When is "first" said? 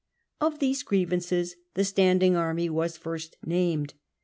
2.97-3.37